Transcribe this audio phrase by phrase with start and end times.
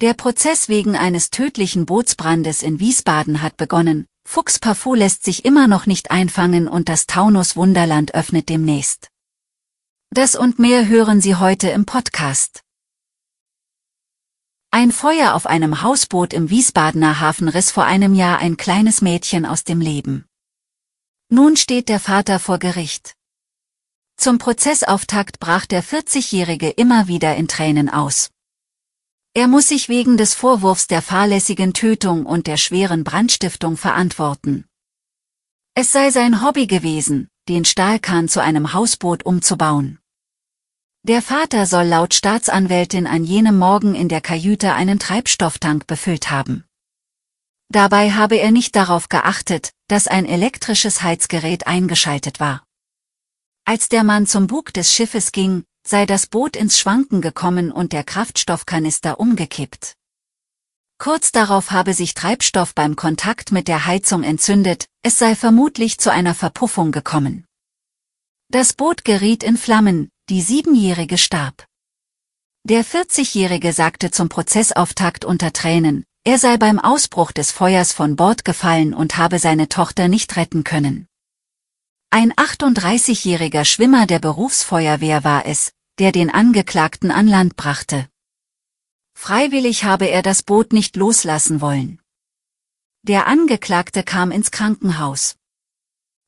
[0.00, 4.06] Der Prozess wegen eines tödlichen Bootsbrandes in Wiesbaden hat begonnen.
[4.26, 9.08] Fuchs Parfum lässt sich immer noch nicht einfangen und das Taunus Wunderland öffnet demnächst.
[10.08, 12.62] Das und mehr hören Sie heute im Podcast.
[14.70, 19.44] Ein Feuer auf einem Hausboot im Wiesbadener Hafen riss vor einem Jahr ein kleines Mädchen
[19.44, 20.24] aus dem Leben.
[21.28, 23.16] Nun steht der Vater vor Gericht.
[24.16, 28.30] Zum Prozessauftakt brach der 40-Jährige immer wieder in Tränen aus.
[29.32, 34.64] Er muss sich wegen des Vorwurfs der fahrlässigen Tötung und der schweren Brandstiftung verantworten.
[35.74, 40.00] Es sei sein Hobby gewesen, den Stahlkahn zu einem Hausboot umzubauen.
[41.04, 46.64] Der Vater soll laut Staatsanwältin an jenem Morgen in der Kajüte einen Treibstofftank befüllt haben.
[47.68, 52.64] Dabei habe er nicht darauf geachtet, dass ein elektrisches Heizgerät eingeschaltet war.
[53.64, 57.92] Als der Mann zum Bug des Schiffes ging, sei das Boot ins Schwanken gekommen und
[57.92, 59.96] der Kraftstoffkanister umgekippt.
[60.98, 66.12] Kurz darauf habe sich Treibstoff beim Kontakt mit der Heizung entzündet, es sei vermutlich zu
[66.12, 67.44] einer Verpuffung gekommen.
[68.52, 71.66] Das Boot geriet in Flammen, die Siebenjährige starb.
[72.62, 78.44] Der 40-Jährige sagte zum Prozessauftakt unter Tränen, er sei beim Ausbruch des Feuers von Bord
[78.44, 81.06] gefallen und habe seine Tochter nicht retten können.
[82.10, 88.08] Ein 38-jähriger Schwimmer der Berufsfeuerwehr war es, der den Angeklagten an Land brachte.
[89.14, 92.00] Freiwillig habe er das Boot nicht loslassen wollen.
[93.02, 95.36] Der Angeklagte kam ins Krankenhaus.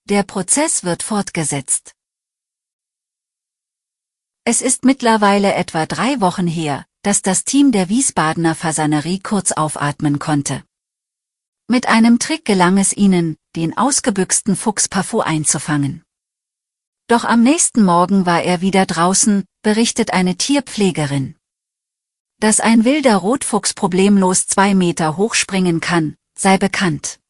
[0.05, 1.95] Der Prozess wird fortgesetzt.
[4.45, 10.19] Es ist mittlerweile etwa drei Wochen her, dass das Team der Wiesbadener Fasanerie kurz aufatmen
[10.19, 10.65] konnte.
[11.67, 16.05] Mit einem Trick gelang es ihnen, den ausgebüxten Fuchs Parfum einzufangen.
[17.13, 21.37] Doch am nächsten Morgen war er wieder draußen, berichtet eine Tierpflegerin.
[22.41, 27.21] Dass ein wilder Rotfuchs problemlos zwei Meter hoch springen kann, sei bekannt.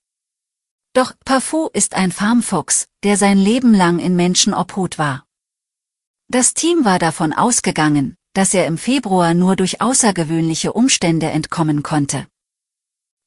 [0.92, 5.24] Doch Parfum ist ein Farmfuchs, der sein Leben lang in Menschenobhut war.
[6.28, 12.28] Das Team war davon ausgegangen, dass er im Februar nur durch außergewöhnliche Umstände entkommen konnte.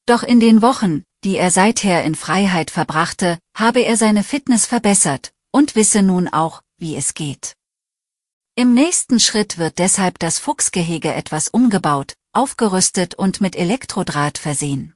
[0.06, 5.34] Doch in den Wochen, die er seither in Freiheit verbrachte, habe er seine Fitness verbessert
[5.56, 7.54] und wisse nun auch, wie es geht.
[8.56, 14.94] Im nächsten Schritt wird deshalb das Fuchsgehege etwas umgebaut, aufgerüstet und mit Elektrodraht versehen.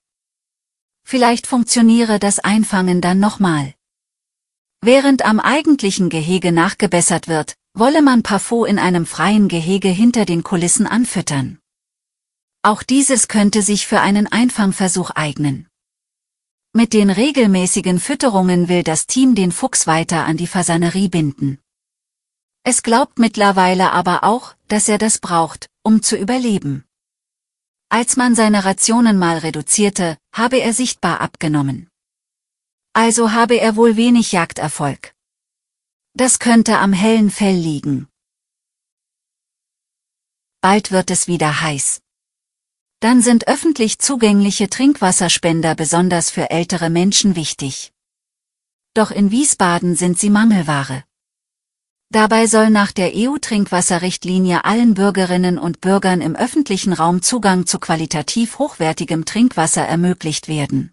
[1.02, 3.72] Vielleicht funktioniere das Einfangen dann nochmal.
[4.82, 10.42] Während am eigentlichen Gehege nachgebessert wird, wolle man Parfum in einem freien Gehege hinter den
[10.42, 11.58] Kulissen anfüttern.
[12.60, 15.69] Auch dieses könnte sich für einen Einfangversuch eignen.
[16.72, 21.58] Mit den regelmäßigen Fütterungen will das Team den Fuchs weiter an die Fasanerie binden.
[22.62, 26.84] Es glaubt mittlerweile aber auch, dass er das braucht, um zu überleben.
[27.88, 31.88] Als man seine Rationen mal reduzierte, habe er sichtbar abgenommen.
[32.92, 35.12] Also habe er wohl wenig Jagderfolg.
[36.14, 38.06] Das könnte am hellen Fell liegen.
[40.60, 42.00] Bald wird es wieder heiß
[43.00, 47.92] dann sind öffentlich zugängliche Trinkwasserspender besonders für ältere Menschen wichtig.
[48.94, 51.04] Doch in Wiesbaden sind sie Mangelware.
[52.12, 58.58] Dabei soll nach der EU-Trinkwasserrichtlinie allen Bürgerinnen und Bürgern im öffentlichen Raum Zugang zu qualitativ
[58.58, 60.92] hochwertigem Trinkwasser ermöglicht werden.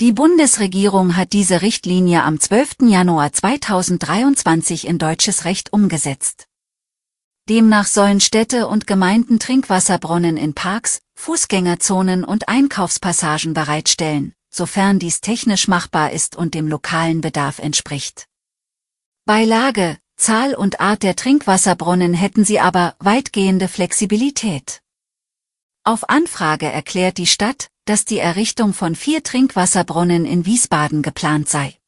[0.00, 2.88] Die Bundesregierung hat diese Richtlinie am 12.
[2.88, 6.49] Januar 2023 in deutsches Recht umgesetzt.
[7.50, 15.66] Demnach sollen Städte und Gemeinden Trinkwasserbrunnen in Parks, Fußgängerzonen und Einkaufspassagen bereitstellen, sofern dies technisch
[15.66, 18.28] machbar ist und dem lokalen Bedarf entspricht.
[19.24, 24.80] Bei Lage, Zahl und Art der Trinkwasserbrunnen hätten sie aber weitgehende Flexibilität.
[25.82, 31.79] Auf Anfrage erklärt die Stadt, dass die Errichtung von vier Trinkwasserbrunnen in Wiesbaden geplant sei.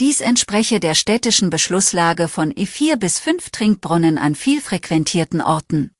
[0.00, 5.92] Dies entspreche der städtischen Beschlusslage von E4 bis 5 Trinkbrunnen an viel frequentierten Orten.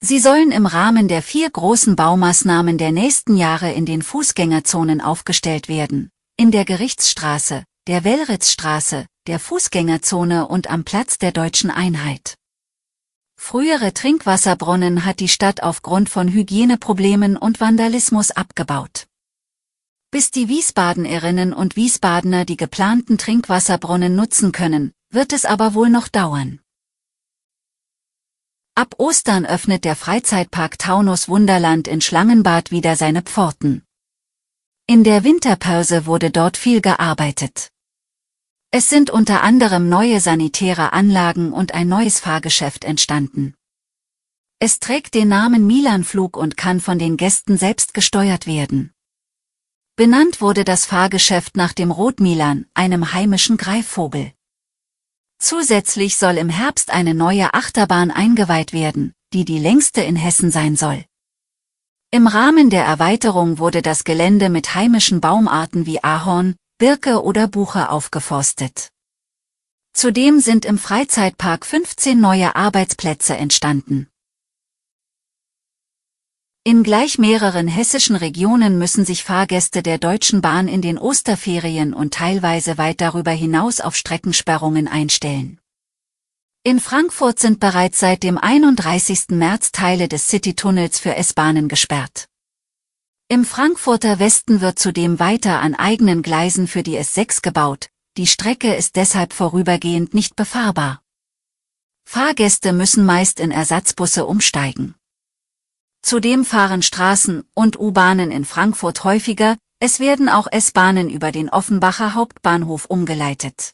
[0.00, 5.68] Sie sollen im Rahmen der vier großen Baumaßnahmen der nächsten Jahre in den Fußgängerzonen aufgestellt
[5.68, 12.36] werden, in der Gerichtsstraße, der Wellritzstraße, der Fußgängerzone und am Platz der deutschen Einheit.
[13.38, 19.05] Frühere Trinkwasserbrunnen hat die Stadt aufgrund von Hygieneproblemen und Vandalismus abgebaut.
[20.10, 26.08] Bis die Wiesbadenerinnen und Wiesbadener die geplanten Trinkwasserbrunnen nutzen können, wird es aber wohl noch
[26.08, 26.60] dauern.
[28.74, 33.82] Ab Ostern öffnet der Freizeitpark Taunus Wunderland in Schlangenbad wieder seine Pforten.
[34.86, 37.70] In der Winterpause wurde dort viel gearbeitet.
[38.70, 43.54] Es sind unter anderem neue sanitäre Anlagen und ein neues Fahrgeschäft entstanden.
[44.58, 48.92] Es trägt den Namen Milan-Flug und kann von den Gästen selbst gesteuert werden.
[49.96, 54.34] Benannt wurde das Fahrgeschäft nach dem Rotmilan, einem heimischen Greifvogel.
[55.38, 60.76] Zusätzlich soll im Herbst eine neue Achterbahn eingeweiht werden, die die längste in Hessen sein
[60.76, 61.06] soll.
[62.10, 67.88] Im Rahmen der Erweiterung wurde das Gelände mit heimischen Baumarten wie Ahorn, Birke oder Buche
[67.88, 68.90] aufgeforstet.
[69.94, 74.08] Zudem sind im Freizeitpark 15 neue Arbeitsplätze entstanden.
[76.66, 82.12] In gleich mehreren hessischen Regionen müssen sich Fahrgäste der Deutschen Bahn in den Osterferien und
[82.12, 85.60] teilweise weit darüber hinaus auf Streckensperrungen einstellen.
[86.64, 89.26] In Frankfurt sind bereits seit dem 31.
[89.28, 92.26] März Teile des Citytunnels für S-Bahnen gesperrt.
[93.28, 98.74] Im Frankfurter Westen wird zudem weiter an eigenen Gleisen für die S6 gebaut, die Strecke
[98.74, 101.00] ist deshalb vorübergehend nicht befahrbar.
[102.04, 104.96] Fahrgäste müssen meist in Ersatzbusse umsteigen.
[106.08, 112.14] Zudem fahren Straßen und U-Bahnen in Frankfurt häufiger, es werden auch S-Bahnen über den Offenbacher
[112.14, 113.72] Hauptbahnhof umgeleitet.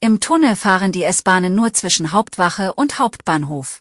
[0.00, 3.80] Im Tunnel fahren die S-Bahnen nur zwischen Hauptwache und Hauptbahnhof.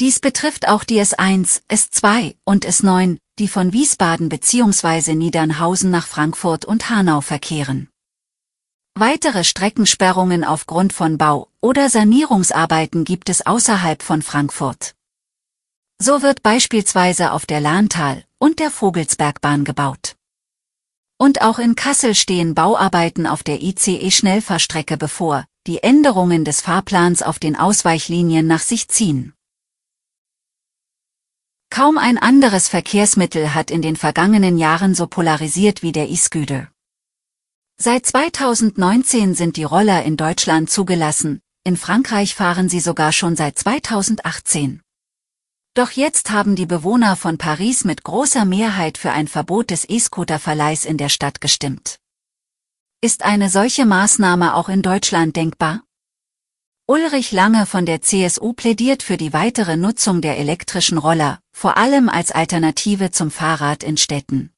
[0.00, 5.14] Dies betrifft auch die S1, S2 und S9, die von Wiesbaden bzw.
[5.14, 7.88] Niedernhausen nach Frankfurt und Hanau verkehren.
[8.94, 14.94] Weitere Streckensperrungen aufgrund von Bau- oder Sanierungsarbeiten gibt es außerhalb von Frankfurt.
[16.00, 20.16] So wird beispielsweise auf der Lahntal- und der Vogelsbergbahn gebaut.
[21.18, 27.38] Und auch in Kassel stehen Bauarbeiten auf der ICE-Schnellfahrstrecke bevor, die Änderungen des Fahrplans auf
[27.38, 29.32] den Ausweichlinien nach sich ziehen.
[31.70, 36.68] Kaum ein anderes Verkehrsmittel hat in den vergangenen Jahren so polarisiert wie der E-Scooter.
[37.80, 43.58] Seit 2019 sind die Roller in Deutschland zugelassen, in Frankreich fahren sie sogar schon seit
[43.58, 44.83] 2018.
[45.74, 50.84] Doch jetzt haben die Bewohner von Paris mit großer Mehrheit für ein Verbot des E-Scooter-Verleihs
[50.84, 51.98] in der Stadt gestimmt.
[53.00, 55.82] Ist eine solche Maßnahme auch in Deutschland denkbar?
[56.86, 62.08] Ulrich Lange von der CSU plädiert für die weitere Nutzung der elektrischen Roller, vor allem
[62.08, 64.52] als Alternative zum Fahrrad in Städten.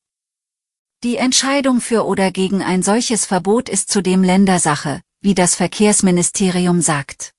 [1.02, 7.35] Die Entscheidung für oder gegen ein solches Verbot ist zudem Ländersache, wie das Verkehrsministerium sagt.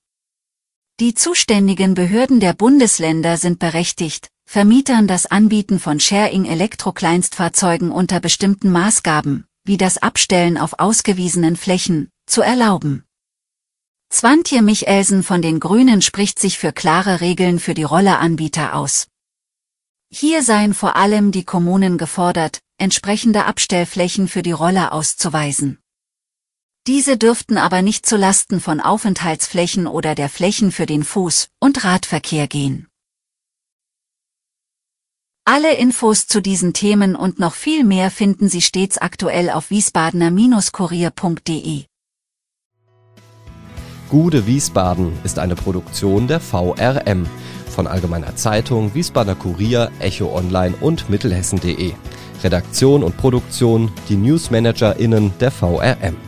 [1.00, 9.44] Die zuständigen Behörden der Bundesländer sind berechtigt, Vermietern das Anbieten von Sharing-Elektrokleinstfahrzeugen unter bestimmten Maßgaben,
[9.64, 13.04] wie das Abstellen auf ausgewiesenen Flächen, zu erlauben.
[14.08, 19.08] Zwantje Michelsen von den Grünen spricht sich für klare Regeln für die Rolleranbieter aus.
[20.10, 25.78] Hier seien vor allem die Kommunen gefordert, entsprechende Abstellflächen für die Roller auszuweisen.
[26.86, 31.84] Diese dürften aber nicht zu Lasten von Aufenthaltsflächen oder der Flächen für den Fuß- und
[31.84, 32.88] Radverkehr gehen.
[35.50, 41.84] Alle Infos zu diesen Themen und noch viel mehr finden Sie stets aktuell auf wiesbadener-kurier.de.
[44.10, 47.26] Gude Wiesbaden ist eine Produktion der VRM
[47.70, 51.94] von Allgemeiner Zeitung, Wiesbadener Kurier, Echo Online und Mittelhessen.de.
[52.44, 56.27] Redaktion und Produktion die NewsmanagerInnen der VRM.